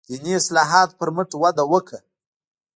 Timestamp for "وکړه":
1.71-1.99